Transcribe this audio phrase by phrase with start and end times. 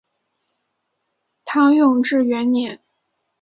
[1.45, 2.81] 唐永徽元年。